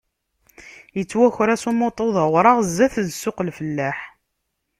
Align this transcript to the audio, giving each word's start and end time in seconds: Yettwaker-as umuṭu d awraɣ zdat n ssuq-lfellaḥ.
Yettwaker-as 0.97 1.63
umuṭu 1.71 2.07
d 2.15 2.17
awraɣ 2.23 2.57
zdat 2.69 2.95
n 3.05 3.07
ssuq-lfellaḥ. 3.11 3.97